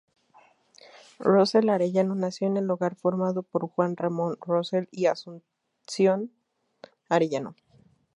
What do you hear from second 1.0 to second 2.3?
Rossell Arellano